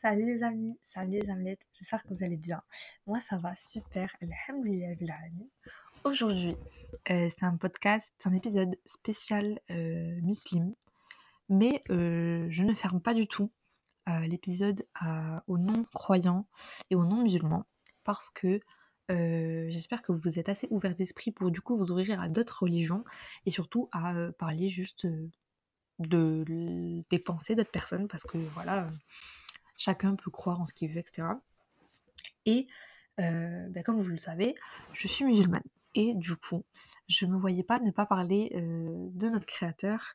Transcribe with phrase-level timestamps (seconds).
[0.00, 2.62] Salut les amis, salut les amelettes, j'espère que vous allez bien.
[3.08, 5.16] Moi ça va super, alhamdoulilah.
[6.04, 6.54] Aujourd'hui,
[7.10, 10.76] euh, c'est un podcast, c'est un épisode spécial euh, musulman,
[11.48, 13.50] mais euh, je ne ferme pas du tout
[14.08, 14.86] euh, l'épisode
[15.48, 16.46] aux non-croyants
[16.90, 17.66] et aux non-musulmans
[18.04, 18.60] parce que
[19.08, 23.04] j'espère que vous êtes assez ouverts d'esprit pour du coup vous ouvrir à d'autres religions
[23.46, 25.08] et surtout à parler juste
[25.98, 26.44] de
[27.10, 28.92] des pensées d'autres personnes parce que voilà,
[29.78, 31.28] chacun peut croire en ce qu'il veut, etc.
[32.44, 32.66] Et
[33.20, 34.54] euh, ben, comme vous le savez,
[34.92, 35.62] je suis musulmane.
[35.94, 36.64] Et du coup,
[37.08, 40.14] je ne me voyais pas ne pas parler euh, de notre Créateur,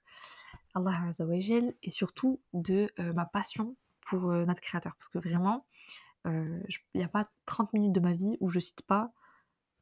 [0.76, 4.96] Allah Azzawajal, et surtout de euh, ma passion pour notre Créateur.
[4.96, 5.66] Parce que vraiment,
[6.26, 9.12] il n'y a pas 30 minutes de ma vie où je cite pas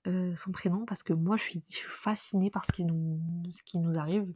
[0.06, 2.86] son prénom, parce que moi, je suis, fascinée par ce qui
[3.80, 4.32] nous arrive,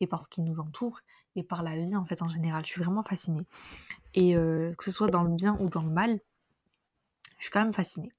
[0.00, 1.00] et par ce qui nous entoure,
[1.36, 2.64] et par la vie en fait en général.
[2.64, 3.44] Je suis vraiment fascinée.
[4.14, 6.20] Et euh, que ce soit dans le bien ou dans le mal,
[7.38, 8.12] je suis quand même fascinée.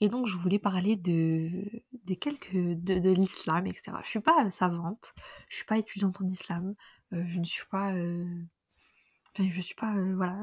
[0.00, 1.82] Et donc, je voulais parler de,
[2.20, 3.96] quelques, de, de l'islam, etc.
[4.04, 5.12] Je suis pas euh, savante,
[5.48, 6.74] je suis pas étudiante en islam,
[7.12, 7.92] euh, je ne suis pas,
[9.34, 10.38] enfin, je suis pas, voilà,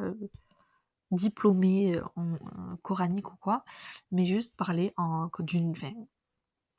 [1.12, 2.36] diplômée en,
[2.82, 3.64] coranique ou quoi,
[4.12, 5.74] mais juste parler en, d'une,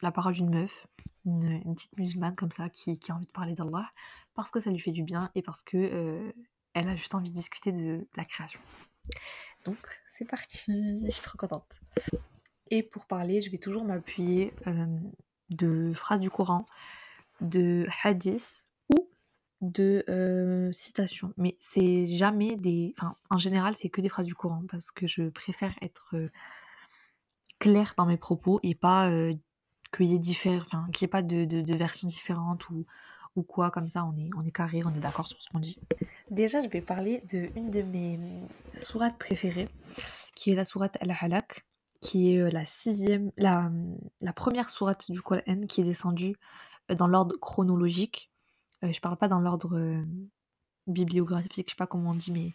[0.02, 0.86] la parole d'une meuf,
[1.24, 3.90] une, petite musulmane comme ça, qui, qui a envie de parler d'Allah,
[4.34, 6.32] parce que ça lui fait du bien et parce que euh,
[6.74, 8.60] elle a juste envie de discuter de la création.
[9.64, 11.80] Donc, c'est parti, je suis trop contente.
[12.70, 14.86] Et pour parler, je vais toujours m'appuyer euh,
[15.50, 16.66] de phrases du Coran,
[17.40, 19.08] de hadiths ou
[19.60, 21.32] de euh, citations.
[21.36, 22.94] Mais c'est jamais des...
[22.98, 26.14] Enfin, en général, c'est que des phrases du Coran parce que je préfère être
[27.58, 29.10] claire dans mes propos et pas
[29.96, 32.84] qu'il y ait diffère, enfin, qu'il y ait pas de, de- de versions différentes ou,
[33.34, 35.58] ou quoi, comme ça, on est, on est carré, on est d'accord sur ce qu'on
[35.58, 35.78] dit.
[36.30, 38.18] Déjà, je vais parler de une de mes
[38.74, 39.68] sourates préférées,
[40.34, 41.64] qui est la sourate Al-Halak,
[42.00, 43.70] qui est euh, la sixième, la,
[44.20, 46.36] la première sourate du Coran qui est descendue
[46.90, 48.30] euh, dans l'ordre chronologique.
[48.84, 50.04] Euh, je parle pas dans l'ordre euh,
[50.86, 52.54] bibliographique, je sais pas comment on dit, mais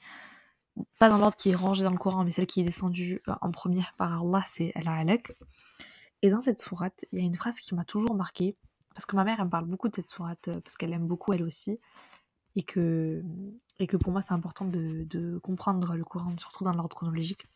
[0.99, 3.51] pas dans l'ordre qui est rangé dans le Coran, mais celle qui est descendue en
[3.51, 5.35] première par Allah, c'est Al-Halak.
[6.21, 8.55] Et dans cette sourate, il y a une phrase qui m'a toujours marquée,
[8.93, 11.07] parce que ma mère, elle me parle beaucoup de cette sourate, euh, parce qu'elle aime
[11.07, 11.79] beaucoup elle aussi,
[12.55, 13.23] et que,
[13.79, 17.47] et que pour moi, c'est important de, comprendre le Coran, surtout dans l'ordre chronologique.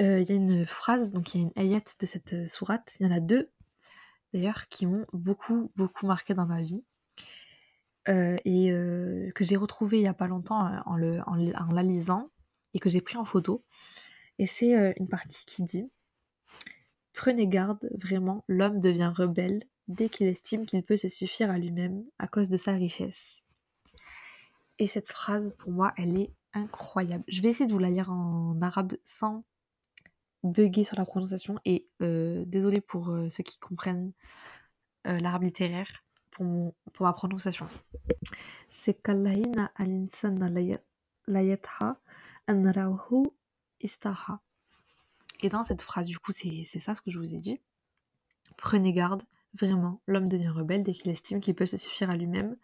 [0.00, 2.96] Euh, Il y a une phrase, donc il y a une ayat de cette sourate,
[2.98, 3.50] il y en a deux
[4.32, 6.86] d'ailleurs, qui m'ont beaucoup, beaucoup marqué dans ma vie,
[8.08, 8.70] euh, et
[9.34, 11.36] que j'ai retrouvé il y a pas longtemps en, le, en,
[11.70, 12.30] la lisant,
[12.72, 13.62] et que j'ai pris en photo.
[14.38, 15.90] Et c'est une partie qui dit
[17.12, 22.04] Prenez garde, vraiment, l'homme devient rebelle dès qu'il estime qu'il peut se suffire à lui-même
[22.18, 23.44] à cause de sa richesse.
[24.78, 27.24] Et cette phrase, pour moi, elle est incroyable.
[27.28, 29.44] Je vais essayer de vous la lire en arabe sans
[30.42, 31.58] bugger sur la prononciation.
[31.64, 34.12] Et euh, désolé pour euh, ceux qui comprennent
[35.06, 37.66] euh, l'arabe littéraire pour, ma prononciation.
[38.70, 40.48] C'est qu'Allahina al-insana
[41.26, 42.00] la yatha
[42.48, 43.26] an ra'uhu
[43.80, 44.40] istaha.
[45.42, 47.60] Et dans cette phrase, du coup, c'est ça ce que je vous ai dit.
[48.56, 52.56] Prenez garde, vraiment, l'homme devient rebelle dès qu'il estime qu'il peut se suffire à lui-même,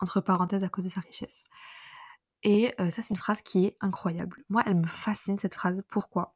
[0.00, 1.44] entre parenthèses, à cause de sa richesse.
[2.42, 4.44] Et euh, ça, c'est une phrase qui est incroyable.
[4.48, 5.82] Moi, elle me fascine, cette phrase.
[5.88, 6.34] Pourquoi?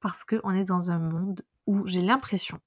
[0.00, 2.60] Parce qu'on est dans un monde où j'ai l'impression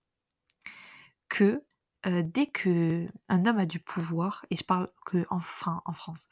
[1.29, 1.63] que
[2.05, 6.29] euh, dès que un homme a du pouvoir, et je parle que enfin en France,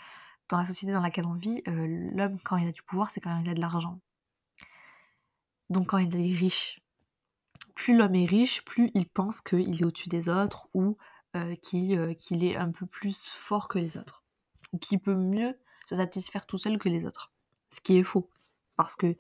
[0.50, 3.20] dans la société dans laquelle on vit, euh, l'homme, quand il a du pouvoir, c'est
[3.20, 4.00] quand il a de l'argent.
[5.70, 6.82] Donc quand il est riche,
[7.76, 10.98] plus l'homme est riche, plus il pense qu'il est au-dessus des autres ou
[11.36, 14.24] euh, qu'il euh, qu'il est un peu plus fort que les autres.
[14.74, 17.32] Ou qu'il peut mieux se satisfaire tout seul que les autres.
[17.72, 18.30] Ce qui est faux.
[18.78, 19.16] Parce que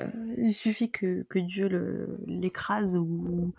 [0.00, 1.68] euh, il suffit que, que Dieu
[2.26, 3.52] l'écrase ou,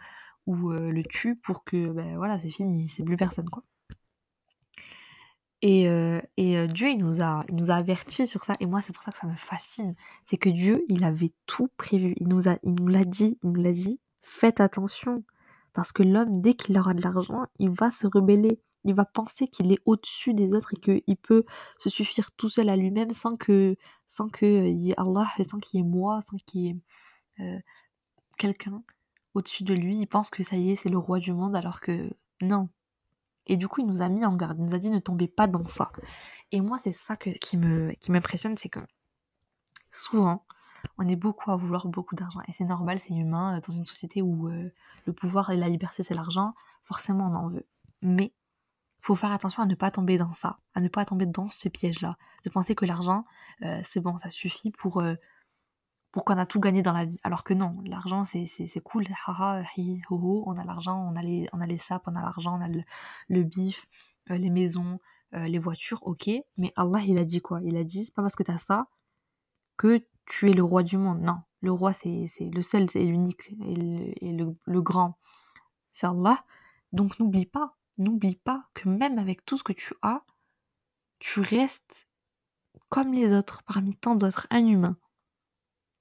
[0.47, 3.63] ou le tue pour que ben voilà, c'est fini, c'est plus personne quoi.
[5.61, 8.55] Et, euh, euh, Dieu, il nous, a, il nous a avertis sur ça.
[8.59, 9.95] Et moi, c'est pour ça que ça me fascine.
[10.25, 12.15] C'est que Dieu, il avait tout prévu.
[12.17, 13.99] Il nous a, il nous l'a dit, il nous l'a dit.
[14.21, 15.23] Faites attention.
[15.73, 18.59] Parce que l'homme, dès qu'il aura de l'argent, il va se rebeller.
[18.83, 21.45] Il va penser qu'il est au-dessus des autres et qu'il peut
[21.77, 23.75] se suffire tout seul à lui-même sans que,
[24.07, 27.63] sans que euh, y ait Allah, sans qu'il y ait moi, sans qu'il y ait
[28.37, 28.83] quelqu'un
[29.35, 29.99] au-dessus de lui.
[29.99, 32.09] Il pense que ça y est, c'est le roi du monde, alors que
[32.41, 32.69] non.
[33.47, 34.57] Et du coup, il nous a mis en garde.
[34.59, 35.91] Il nous a dit ne tombez pas dans ça.
[36.51, 38.79] Et moi, c'est ça qui me qui m'impressionne, c'est que
[39.89, 40.45] souvent,
[40.97, 42.39] on est beaucoup à vouloir beaucoup d'argent.
[42.47, 43.57] Et c'est normal, c'est humain.
[43.57, 44.71] euh, Dans une société où euh,
[45.05, 46.53] le pouvoir et la liberté, c'est l'argent,
[46.83, 47.65] forcément, on en veut.
[48.01, 48.33] Mais
[49.01, 51.69] faut faire attention à ne pas tomber dans ça, à ne pas tomber dans ce
[51.69, 53.25] piège-là, de penser que l'argent,
[53.63, 55.01] euh, c'est bon, ça suffit pour,
[56.11, 57.17] pour qu'on a tout gagné dans la vie.
[57.23, 58.45] Alors que non, l'argent, c'est
[58.83, 62.61] cool, on a l'argent, on, a les, on a les sapes, on a l'argent, on
[62.61, 62.67] a
[63.29, 63.87] le, bif,
[64.29, 64.99] euh, les maisons,
[65.33, 67.61] les voitures, ok, mais Allah, il a dit quoi?
[67.63, 68.87] Il a dit, c'est pas parce que tu as ça
[69.77, 71.21] que tu es le roi du monde.
[71.21, 75.17] Non, le roi, c'est le seul, c'est l'unique et, le, le grand.
[75.91, 76.43] C'est Allah.
[76.91, 80.23] Donc n'oublie pas, n'oublie pas que même avec tout ce que tu as,
[81.19, 82.07] tu restes
[82.89, 84.97] comme les autres, parmi tant d'autres, un humain.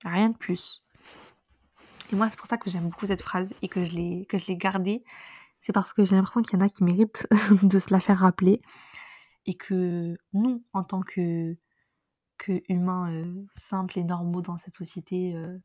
[0.05, 0.83] Rien de plus.
[2.13, 5.05] Et moi, c'est pour ça que j'aime beaucoup cette phrase et que je l'ai, gardée.
[5.61, 7.29] C'est parce que j'ai l'impression qu'il y en a qui méritent
[7.63, 8.61] de se la faire rappeler.
[9.47, 11.57] Et que nous, en tant que,
[12.39, 15.59] que humains euh, simples et normaux dans cette société, euh,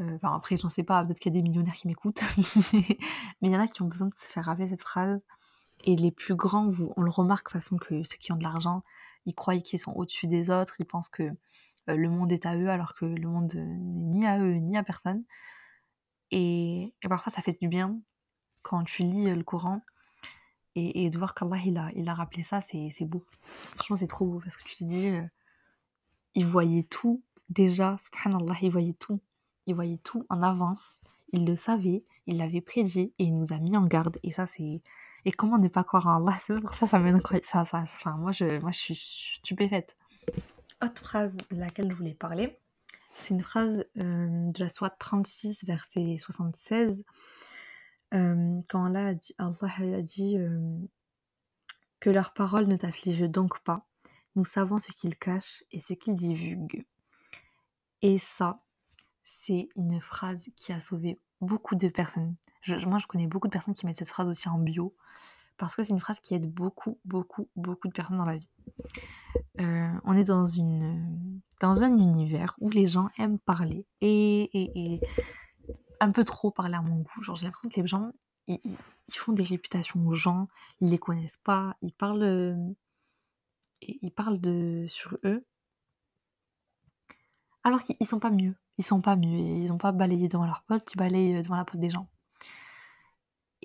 [0.00, 2.22] euh, enfin, après, j'en sais pas, peut-être qu'il y a des millionnaires qui m'écoutent,
[2.72, 5.22] mais il y en a qui ont besoin de se faire rappeler cette phrase.
[5.84, 8.42] Et les plus grands, vous, on le remarque de façon que ceux qui ont de
[8.42, 8.82] l'argent,
[9.26, 11.30] ils croient qu'ils sont au-dessus des autres, ils pensent que
[11.86, 14.82] le monde est à eux alors que le monde n'est ni à eux ni à
[14.82, 15.24] personne.
[16.30, 17.98] Et, parfois, ça fait du bien
[18.62, 19.82] quand tu lis euh, le Coran
[20.76, 23.24] et, de voir qu'Allah il a, il a rappelé ça, c'est beau.
[23.76, 25.08] Franchement, c'est trop beau parce que tu te dis,
[26.34, 29.20] il voyait tout déjà, subhanallah, il voyait tout
[29.66, 31.00] il voyait tout en avance,
[31.32, 34.18] il le savait, il l'avait prédit et il nous a mis en garde.
[34.22, 34.82] Et ça, c'est.
[35.26, 36.36] Et comment ne pas croire en Allah?
[36.60, 39.96] Pour ça, ça me ça, ça, enfin, moi, je, moi, je suis stupéfaite.
[40.84, 42.58] Autre phrase de laquelle je voulais parler,
[43.14, 47.04] c'est une phrase euh, de la Sourate 36, verset 76,
[48.12, 50.76] euh, quand Allah a dit, Allah a dit euh,
[52.00, 53.86] que leurs paroles ne t'affligent donc pas.
[54.36, 56.84] Nous savons ce qu'ils cachent et ce qu'ils divulguent.
[58.02, 58.62] Et ça,
[59.24, 62.36] c'est une phrase qui a sauvé beaucoup de personnes.
[62.86, 64.94] moi, je connais beaucoup de personnes qui mettent cette phrase aussi en bio,
[65.56, 68.50] parce que c'est une phrase qui aide beaucoup, beaucoup, beaucoup de personnes dans la vie.
[69.60, 75.00] Euh, on est dans, une, dans un univers où les gens aiment parler, et,
[76.00, 77.22] un peu trop parler à mon goût.
[77.22, 78.12] Genre, j'ai l'impression que les gens,
[78.48, 78.60] ils,
[79.10, 80.48] font des réputations aux gens,
[80.80, 82.74] ils les connaissent pas, ils parlent,
[83.80, 85.46] ils parlent de, sur eux,
[87.62, 88.54] alors qu'ils sont pas mieux.
[88.76, 89.38] Ils sont pas mieux.
[89.38, 92.08] Ils ont pas balayé devant leur pote, ils balayent devant la pote des gens.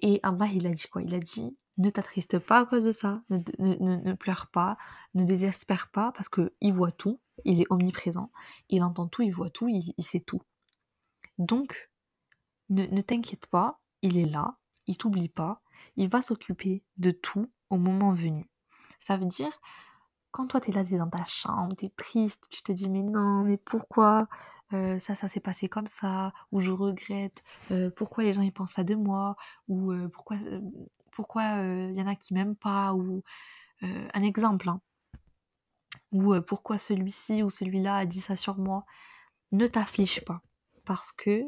[0.01, 1.01] Et Allah, il a dit quoi?
[1.01, 4.77] Il a dit ne t'attriste pas à cause de ça, ne, pleure pas,
[5.13, 8.31] ne désespère pas, parce qu'il voit tout, il est omniprésent,
[8.67, 10.41] il entend tout, il voit tout, il, sait tout.
[11.37, 11.89] Donc,
[12.69, 14.57] ne, ne t'inquiète pas, il est là,
[14.87, 15.61] il t'oublie pas,
[15.95, 18.49] il va s'occuper de tout au moment venu.
[18.99, 19.57] Ça veut dire,
[20.31, 23.43] quand toi t'es là, t'es dans ta chambre, t'es triste, tu te dis mais non,
[23.43, 24.27] mais pourquoi?
[24.73, 28.53] Euh, ça, ça s'est passé comme ça, ou je regrette, euh, pourquoi les gens ils
[28.53, 29.35] pensent ça de moi,
[29.67, 30.37] ou euh, pourquoi
[31.11, 33.23] pourquoi il y en a qui m'aiment pas, ou
[33.81, 34.81] un exemple, hein.
[36.11, 38.85] ou pourquoi celui-ci ou celui-là a dit ça sur moi.
[39.51, 40.41] Ne t'affiche pas,
[40.85, 41.43] parce que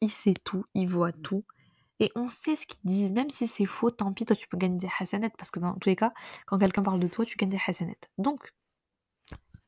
[0.00, 1.44] il sait tout, il voit tout,
[2.00, 4.56] et on sait ce qu'ils disent, même si c'est faux, tant pis, toi tu peux
[4.56, 6.12] gagner des hasanettes, parce que dans tous les cas,
[6.46, 8.10] quand quelqu'un parle de toi, tu gagnes des hasanettes.
[8.18, 8.52] Donc,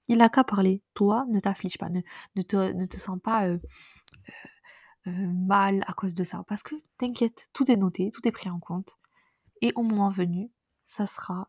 [0.08, 0.82] il a qu'à parler.
[0.94, 3.58] Toi, ne t'afflige pas, ne, te, sens pas euh,
[4.28, 6.44] euh, euh, mal à cause de ça.
[6.48, 8.98] Parce que t'inquiète, tout est noté, tout est pris en compte.
[9.62, 10.50] Et au moment venu,
[10.86, 11.48] ça sera,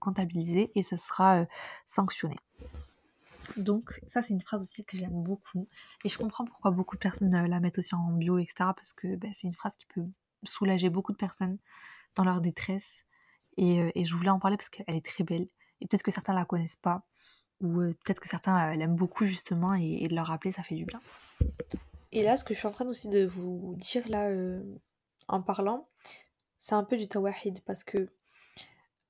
[0.00, 1.46] comptabilisé et ça sera
[1.86, 2.36] sanctionné.
[3.56, 5.68] Donc ça c'est une phrase aussi que j'aime beaucoup
[6.04, 9.16] et je comprends pourquoi beaucoup de personnes la mettent aussi en bio etc parce que
[9.16, 10.04] ben, c'est une phrase qui peut
[10.44, 11.58] soulager beaucoup de personnes
[12.14, 13.04] dans leur détresse
[13.56, 15.48] et je voulais en parler parce qu'elle est très belle
[15.80, 17.02] et peut-être que certains la connaissent pas,
[17.60, 21.00] ou peut-être que certains l'aiment beaucoup justement, et, de leur rappeler, ça fait du bien.
[22.12, 24.30] Et là, ce que je suis en train aussi de vous dire là,
[25.28, 25.88] en parlant,
[26.58, 28.08] c'est un peu du tawahid, parce que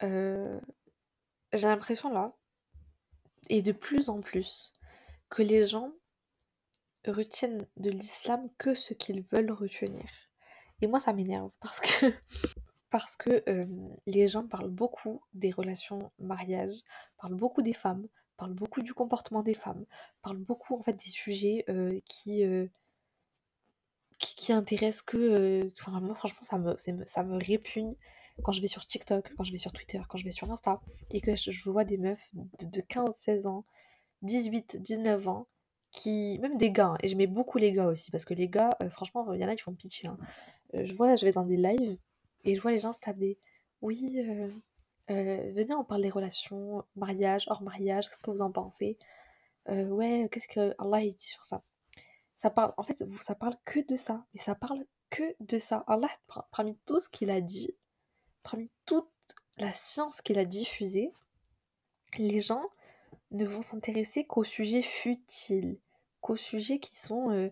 [0.00, 2.32] j'ai l'impression là,
[3.48, 4.78] et de plus en plus,
[5.28, 5.92] que les gens
[7.06, 10.04] retiennent de l'islam que ce qu'ils veulent retenir.
[10.82, 12.06] Et moi, ça m'énerve parce que
[12.90, 13.44] parce que
[14.06, 16.74] les gens parlent beaucoup des relations mariage,
[17.18, 18.06] parlent beaucoup des femmes,
[18.36, 19.84] parlent beaucoup du comportement des femmes,
[20.22, 21.64] parlent beaucoup en fait des sujets
[22.06, 22.42] qui,
[24.18, 27.94] qui, intéressent que franchement ça me, ça me répugne
[28.42, 30.80] quand je vais sur TikTok, quand je vais sur Twitter, quand je vais sur Insta
[31.10, 33.64] et que je, vois des meufs de, 15-16 ans,
[34.22, 35.46] 18, 19 ans
[35.92, 38.48] qui même des gars hein, et je mets beaucoup les gars aussi parce que les
[38.48, 40.18] gars franchement il y en a qui font pitié hein.
[40.72, 41.98] je vois je vais dans des lives
[42.44, 43.38] et je vois les gens se taper.
[43.82, 44.50] Oui, euh,
[45.10, 48.98] euh, venez, on parle des relations, mariage, hors mariage, qu'est-ce que vous en pensez?
[49.68, 51.62] Euh, Ouais, qu'est-ce que Allah dit sur ça?
[52.36, 55.84] Ça parle, en fait, ça parle que de ça, mais ça parle que de ça.
[55.86, 56.08] Allah,
[56.52, 57.74] parmi tout ce qu'il a dit,
[58.42, 59.10] parmi toute
[59.58, 61.12] la science qu'il a diffusée,
[62.18, 62.64] les gens
[63.30, 65.78] ne vont s'intéresser qu'aux sujets futiles,
[66.20, 67.50] qu'aux sujets qui sont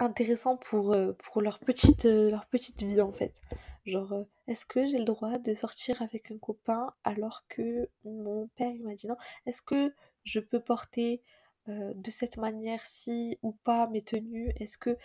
[0.00, 3.40] euh, euh, intéressants pour, euh, pour leur, petite, leur petite vie en fait.
[3.84, 8.74] Genre, est-ce que j'ai le droit de sortir avec un copain alors que mon père
[8.82, 9.16] m'a dit non?
[9.46, 9.92] Est-ce que
[10.24, 11.22] je peux porter
[11.68, 14.52] de cette manière-ci ou pas mes tenues?
[14.60, 14.96] Est-ce que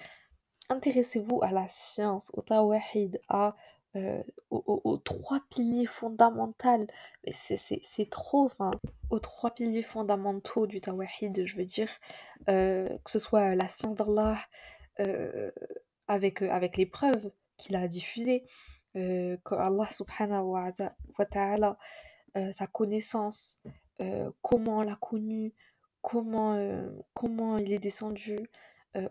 [0.70, 3.56] intéressez-vous à la science, au tawahid, à
[3.98, 6.88] euh, aux, trois piliers fondamentaux,
[7.26, 8.72] mais c'est trop, enfin,
[9.10, 11.90] aux trois piliers fondamentaux du tawahid, je veux dire,
[12.48, 14.38] euh, que ce soit la science d'Allah,
[15.00, 15.52] euh,
[16.08, 18.44] avec, avec les preuves qu'il a diffusées,
[18.94, 21.78] que Allah subhanahu wa ta'ala,
[22.52, 23.64] sa connaissance,
[24.42, 25.54] comment l'a connu,
[26.02, 26.60] comment,
[27.14, 28.38] comment il est descendu,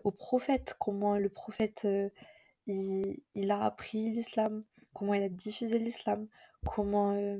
[0.03, 1.87] au prophète, comment le prophète
[2.67, 6.27] il, a appris l'islam, comment il a diffusé l'islam,
[6.65, 7.37] comment euh,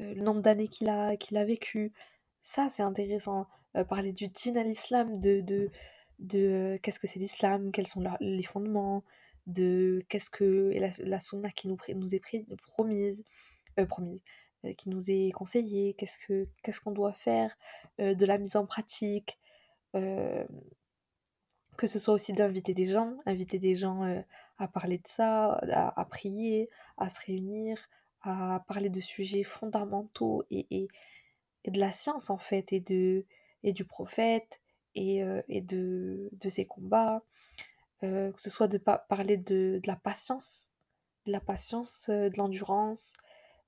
[0.00, 1.92] euh, le nombre d'années qu'il a, qu'il a vécu.
[2.40, 3.46] Ça, c'est intéressant.
[3.76, 5.70] Euh, parler du din à l'islam, de,
[6.18, 9.04] de qu'est-ce que c'est l'islam, quels sont les fondements,
[9.46, 13.24] de qu'est-ce que la, la sunna qui nous, est promise,
[13.88, 14.22] promise
[14.78, 17.54] qui nous est conseillée, qu'est-ce que qu'est-ce qu'on doit faire,
[17.98, 19.38] de la mise en pratique,
[21.76, 24.20] que ce soit aussi d'inviter des gens, inviter des gens euh,
[24.58, 27.78] à parler de ça, à, prier, à se réunir,
[28.22, 30.88] à parler de sujets fondamentaux et, et,
[31.70, 33.24] de la science en fait, et, de,
[33.62, 34.60] et du prophète,
[34.94, 37.22] et, euh, et de, de, ses combats,
[38.02, 40.70] euh, que ce soit de parler de, la patience,
[41.26, 43.12] de la patience, de l'endurance,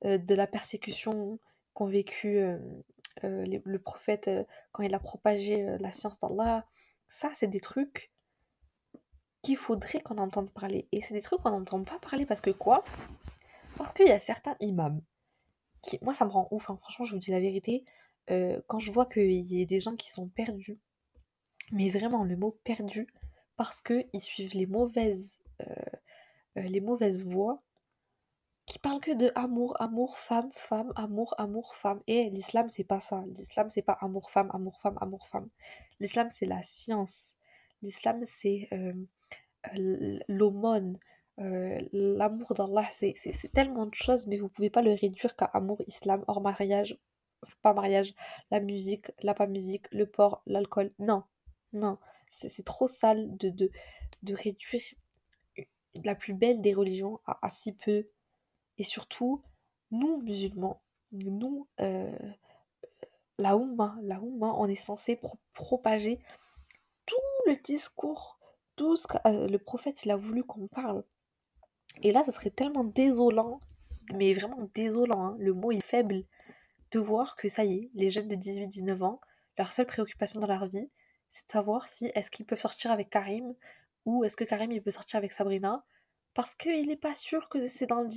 [0.04, 1.38] de la persécution
[1.72, 2.44] qu'ont vécu
[3.22, 4.30] le prophète
[4.72, 6.66] quand il a propagé la science d'Allah,
[7.08, 8.10] ça, c'est des trucs
[9.42, 10.88] qu'il faudrait qu'on entende parler.
[10.92, 12.84] Et c'est des trucs qu'on n'entend pas parler parce que quoi?
[13.76, 15.00] Parce qu'il y a certains imams
[15.82, 15.98] qui.
[16.02, 16.76] Moi, ça me rend ouf, hein.
[16.80, 17.84] franchement, je vous dis la vérité.
[18.30, 20.80] Euh, quand je vois qu'il y a des gens qui sont perdus,
[21.72, 23.06] mais vraiment le mot perdu,
[23.56, 25.74] parce qu'ils suivent les mauvaises, euh,
[26.58, 27.62] euh, les mauvaises voies,
[28.66, 32.02] qui parlent que de amour, amour, femme, femme, amour, amour, femme.
[32.08, 33.24] Et l'islam, c'est pas ça.
[33.36, 35.48] L'islam, c'est pas amour, femme, amour, femme, amour, femme.
[36.00, 37.36] L'islam, c'est la science.
[37.82, 38.92] L'islam, c'est euh,
[40.28, 40.98] l'aumône.
[41.38, 43.14] Euh, l'amour d'Allah, c'est
[43.52, 46.98] tellement de choses, mais vous pouvez pas le réduire qu'à amour, islam, hors mariage,
[47.62, 48.14] pas mariage,
[48.50, 50.92] la musique, la pas musique, le porc, l'alcool.
[50.98, 51.24] Non,
[51.76, 51.98] non.
[52.28, 53.70] C'est trop sale de, de,
[54.22, 54.82] de réduire
[56.04, 58.08] la plus belle des religions à si peu
[58.78, 59.42] et surtout,
[59.90, 62.18] nous, musulmans, nous, euh,
[63.38, 65.18] la Oumma, la Oumma, on est censé
[65.54, 66.18] propager
[67.06, 67.16] tout
[67.46, 68.38] le discours,
[68.76, 71.04] tout ce que euh, le prophète il a voulu qu'on parle.
[72.02, 73.60] Et là, ce serait tellement désolant,
[74.14, 76.24] mais vraiment désolant, hein, le mot est faible,
[76.90, 79.20] de voir que ça y est, les jeunes de 18-19 ans,
[79.58, 80.90] leur seule préoccupation dans leur vie,
[81.36, 83.54] c'est de savoir si est-ce qu'ils peuvent sortir avec Karim
[84.06, 85.84] ou est-ce que Karim peut sortir avec Sabrina
[86.32, 88.08] parce qu'il n'est pas sûr que c'est dans le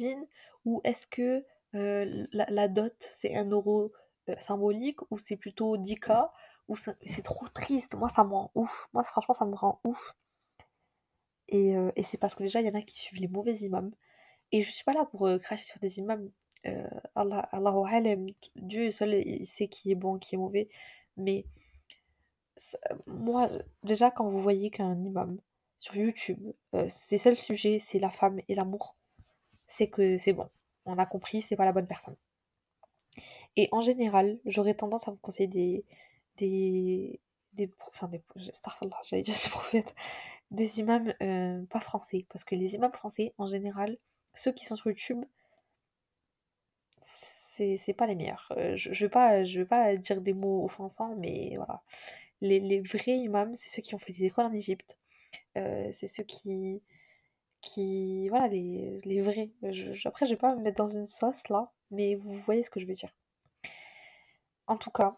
[0.65, 1.45] ou est-ce que
[1.75, 3.91] euh, la, dot c'est un euro
[4.29, 6.29] euh, symbolique ou c'est plutôt 10k
[6.67, 7.95] ou c'est trop triste.
[7.95, 8.89] Moi ça me rend ouf.
[8.93, 10.15] Moi franchement ça me rend ouf.
[11.47, 13.55] Et, euh, et c'est parce que déjà il y en a qui suivent les mauvais
[13.55, 13.91] imams.
[14.51, 16.29] Et je suis pas là pour cracher sur des imams.
[17.15, 20.69] Allah Allahu Dieu seul il sait qui est bon qui est mauvais.
[21.17, 21.45] Mais
[23.07, 23.49] moi
[23.83, 25.39] déjà quand vous voyez qu'un imam
[25.79, 26.39] sur YouTube,
[26.75, 28.97] euh, c'est ça le sujet, c'est la femme et l'amour,
[29.65, 30.49] c'est que c'est bon.
[30.85, 32.17] On a compris, c'est pas la bonne personne.
[33.55, 35.85] Et en général, j'aurais tendance à vous conseiller des.
[36.37, 37.19] des.
[37.53, 38.09] des enfin,
[39.03, 39.95] j'allais dire des prophètes.
[40.51, 42.25] Des imams euh, pas français.
[42.29, 43.97] Parce que les imams français, en général,
[44.33, 45.23] ceux qui sont sur YouTube,
[47.51, 48.51] c'est pas les meilleurs.
[48.57, 51.81] Euh, je, je, vais pas, je vais pas dire des mots offensants, mais voilà.
[52.41, 54.97] Les, vrais imams, c'est ceux qui ont fait des écoles en Égypte,
[55.57, 56.81] euh, c'est ceux qui,
[58.29, 59.51] voilà, les, vrais.
[59.63, 62.69] Je, après, je vais pas me mettre dans une sauce là, mais vous voyez ce
[62.69, 63.13] que je veux dire.
[64.67, 65.17] En tout cas,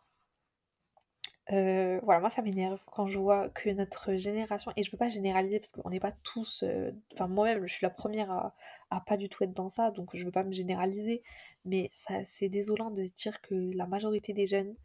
[1.51, 5.09] euh, voilà, moi ça m'énerve quand je vois que notre génération, et je veux pas
[5.09, 9.17] généraliser parce qu'on n'est pas tous, euh, enfin moi-même je suis la première à, pas
[9.17, 11.23] du tout être dans ça, donc je veux pas me généraliser,
[11.65, 14.75] mais c'est désolant de se dire que la majorité des jeunes,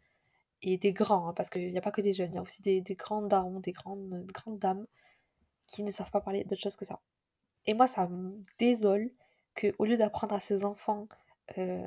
[0.61, 2.41] et des grands, hein, parce qu'il n'y a pas que des jeunes, il y a
[2.41, 4.87] aussi des, grands darons, des grandes, grandes dames,
[5.67, 7.01] qui ne savent pas parler d'autre chose que ça.
[7.65, 9.11] Et moi, ça me désole
[9.55, 11.07] qu'au lieu d'apprendre à ses enfants
[11.57, 11.85] euh,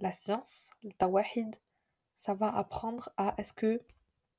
[0.00, 1.56] la science, le tawahid,
[2.16, 3.82] ça va apprendre à est-ce que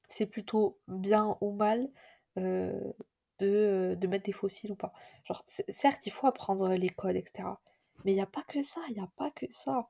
[0.08, 1.90] c'est plutôt bien ou mal
[2.38, 2.92] euh,
[3.40, 4.94] de, de mettre des fossiles ou pas.
[5.26, 7.48] Genre, certes, il faut apprendre les codes, etc.
[8.04, 9.90] Mais il n'y a pas que ça, il n'y a pas que ça.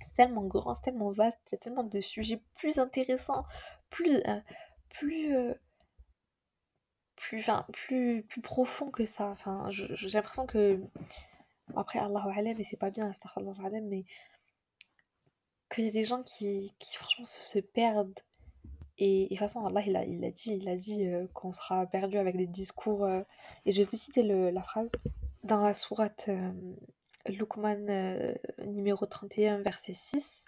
[0.00, 3.44] C'est tellement grand, c'est tellement vaste, il y a tellement de sujets plus intéressants,
[3.90, 4.22] plus,
[4.88, 5.34] plus,
[7.16, 9.28] plus, enfin, plus, plus profond que ça.
[9.28, 10.80] Enfin, j'ai l'impression que.
[11.76, 14.04] Après, Allahu Alam, et c'est pas bien, Allahu Alam, mais
[15.72, 18.18] qu'il y a des gens qui, qui franchement se, perdent.
[18.98, 21.52] Et, de toute façon, Allah, il a, il a dit, il a dit euh, qu'on
[21.52, 23.04] sera perdu avec des discours.
[23.04, 23.22] Euh,
[23.64, 24.90] et je vais vous citer le, la phrase
[25.44, 26.52] dans la sourate euh,
[27.26, 27.86] Luqman
[28.64, 30.46] numéro 31, verset 6.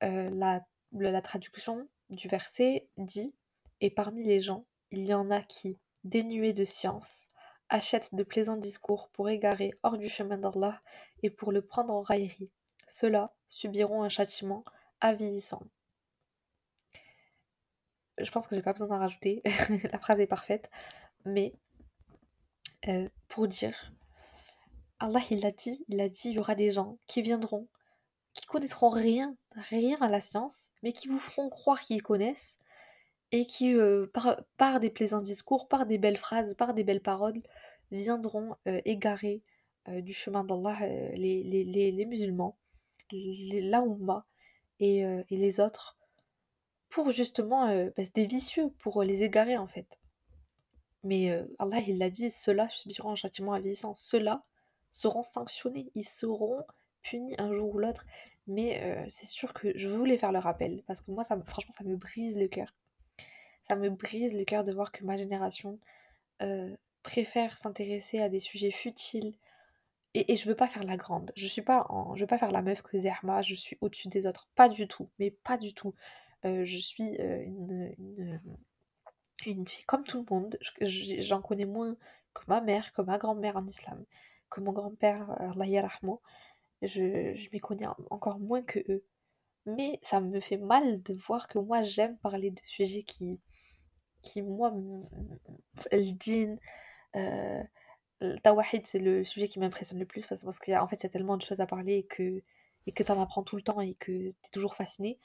[0.00, 3.34] la, la traduction du verset dit
[3.80, 7.28] Et parmi les gens, il y en a qui, dénués de science,
[7.68, 10.80] achètent de plaisants discours pour égarer hors du chemin d'Allah
[11.22, 12.50] et pour le prendre en raillerie.
[12.86, 14.62] Ceux-là subiront un châtiment
[15.00, 15.62] avilissant.
[18.18, 19.42] Je pense que j'ai pas besoin d'en rajouter,
[19.92, 20.70] la phrase est parfaite,
[21.24, 21.52] mais
[22.88, 23.92] euh, pour dire,
[24.98, 27.68] Allah il a dit, il a dit, il y aura des gens qui viendront,
[28.32, 32.58] qui connaîtront rien, rien à la science, mais qui vous feront croire qu'ils connaissent,
[33.32, 34.06] et qui, euh,
[34.56, 37.42] par, des plaisants discours, par des belles phrases, par des belles paroles,
[37.90, 39.42] viendront euh, égarer
[39.88, 40.78] euh, du chemin d'Allah
[41.14, 42.58] les, les, musulmans,
[43.12, 43.84] la
[44.78, 45.96] et, et, les autres,
[46.88, 49.98] pour justement, bah, des vicieux, pour les égarer en fait.
[51.02, 54.44] Mais Allah, il l'a dit, ceux-là subiront un châtiment avilissant, ceux-là
[54.90, 56.64] seront sanctionnés, ils seront
[57.02, 58.06] punis un jour ou l'autre.
[58.46, 61.82] Mais c'est sûr que je voulais faire le rappel, parce que moi, ça, franchement, ça
[61.84, 62.72] me brise le cœur
[63.68, 65.78] ça me brise le cœur de voir que ma génération
[66.42, 69.34] euh, préfère s'intéresser à des sujets futiles.
[70.14, 71.32] Et, et, je veux pas faire la grande.
[71.36, 74.08] Je suis pas en, je veux pas faire la meuf que Zerma, je suis au-dessus
[74.08, 74.48] des autres.
[74.54, 75.94] Pas du tout, mais pas du tout.
[76.44, 78.40] Euh, je suis euh, une,
[79.46, 80.58] une, fille comme tout le monde.
[80.80, 81.96] J'en connais moins
[82.34, 84.04] que ma mère, que ma grand-mère en islam,
[84.50, 85.88] que mon grand-père, Allah
[86.82, 89.04] Je, je m'y connais encore moins que eux.
[89.66, 93.40] Mais ça me fait mal de voir que moi j'aime parler de sujets qui,
[94.22, 94.72] qui, moi,
[95.92, 96.56] le din,
[97.16, 97.62] euh,
[98.42, 101.10] tawahid, c'est le sujet qui m'impressionne le plus parce qu'en en fait, il y a
[101.10, 102.42] tellement de choses à parler et que,
[102.86, 105.18] et que tu en apprends tout le temps et que tu es toujours fasciné.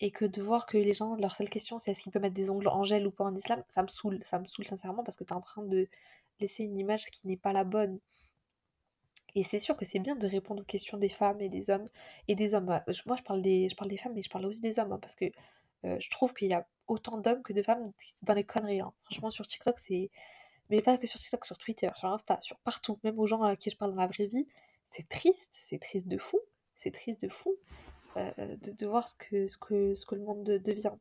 [0.00, 2.34] Et que de voir que les gens, leur seule question, c'est est-ce qu'ils peuvent mettre
[2.34, 4.18] des ongles en gel ou pas en islam, ça me saoule.
[4.22, 5.88] Ça me saoule sincèrement parce que tu es en train de
[6.40, 7.98] laisser une image qui n'est pas la bonne.
[9.36, 11.84] Et c'est sûr que c'est bien de répondre aux questions des femmes et des hommes.
[12.26, 12.64] Et des hommes.
[12.64, 14.92] Moi, je parle des, je parle des femmes, mais je parle aussi des hommes.
[14.92, 15.26] Hein, parce que
[15.84, 17.82] euh, je trouve qu'il y a autant d'hommes que de femmes
[18.22, 18.80] dans les conneries.
[18.80, 18.94] Hein.
[19.04, 20.10] Franchement, sur TikTok, c'est.
[20.70, 22.98] Mais pas que sur TikTok, sur Twitter, sur Insta, sur partout.
[23.04, 24.48] Même aux gens à qui je parle dans la vraie vie.
[24.88, 26.40] C'est triste, c'est triste de fou.
[26.76, 27.56] C'est triste de fou
[28.16, 30.94] euh, de, de, voir ce que, ce, que, ce que le monde devient.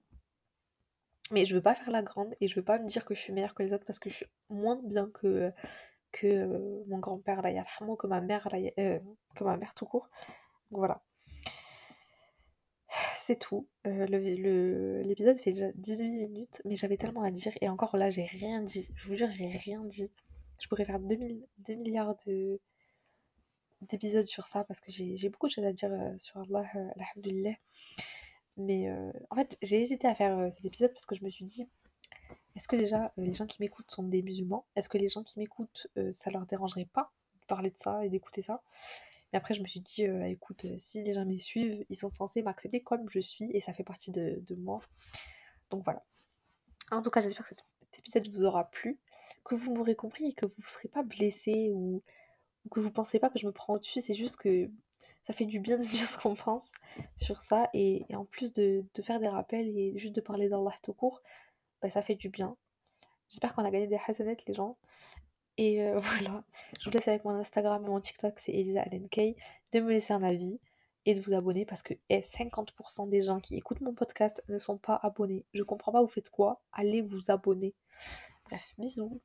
[1.31, 3.21] Mais je veux pas faire la grande et je veux pas me dire que je
[3.21, 5.51] suis meilleure que les autres parce que je suis moins bien que,
[6.15, 10.09] que euh, mon grand-père, que ma mère, que ma mère tout court.
[10.71, 11.01] Donc voilà
[13.25, 13.67] c'est tout.
[13.87, 14.05] Euh,
[15.03, 17.53] l'épisode fait déjà 18 minutes, mais j'avais tellement à dire.
[17.59, 18.87] Et encore là, j'ai rien dit.
[18.95, 20.11] Je vous jure, j'ai rien dit.
[20.59, 21.15] Je pourrais faire 2,
[21.75, 22.59] milliards de
[23.81, 27.51] d'épisodes sur ça parce que j'ai beaucoup de choses à dire euh, sur Allah, euh,
[28.57, 28.89] Mais
[29.29, 31.67] en fait, j'ai hésité à faire cet épisode parce que je me suis dit
[32.55, 34.65] est-ce que déjà les gens qui m'écoutent sont des musulmans?
[34.75, 38.09] Est-ce que les gens qui m'écoutent, ça leur dérangerait pas de parler de ça et
[38.09, 38.61] d'écouter ça?
[39.35, 41.97] Mais après, je me suis dit, euh, écoute, euh, si les gens me suivent, ils
[41.97, 44.79] sont censés m'accepter comme je suis et ça fait partie de, moi.
[45.69, 46.05] Donc voilà.
[46.91, 48.99] En tout cas, j'espère que cet épisode vous aura plu,
[49.43, 52.03] que vous m'aurez compris et que vous ne serez pas blessé ou,
[52.71, 53.99] que vous ne pensez pas que je me prends au-dessus.
[53.99, 54.71] C'est juste que
[55.27, 56.71] ça fait du bien de dire ce qu'on pense
[57.17, 60.93] sur ça et, en plus de, faire des rappels et juste de parler d'Allah tout
[60.93, 61.21] court,
[61.81, 62.55] bah, ça fait du bien.
[63.29, 64.77] J'espère qu'on a gagné des hasanettes les gens
[65.57, 66.43] et euh, voilà,
[66.79, 69.35] je vous laisse avec mon Instagram et mon TikTok, c'est Elisa LNK,
[69.73, 70.59] de me laisser un avis
[71.05, 74.77] et de vous abonner parce que 50% des gens qui écoutent mon podcast ne sont
[74.77, 75.45] pas abonnés.
[75.53, 76.61] Je comprends pas, vous faites quoi?
[76.71, 77.75] Allez vous abonner.
[78.45, 79.21] Bref, bisous